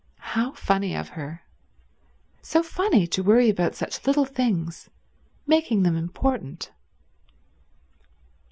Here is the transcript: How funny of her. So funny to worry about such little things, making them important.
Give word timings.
How 0.33 0.53
funny 0.53 0.95
of 0.95 1.09
her. 1.09 1.43
So 2.41 2.63
funny 2.63 3.05
to 3.05 3.21
worry 3.21 3.49
about 3.51 3.75
such 3.75 4.07
little 4.07 4.25
things, 4.25 4.89
making 5.45 5.83
them 5.83 5.95
important. 5.95 6.71